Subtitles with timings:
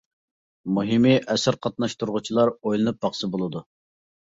[0.77, 3.65] مۇھىمى ئەسەر قاتناشتۇرغۇچىلار ئويلىنىپ باقسا بولىدۇ.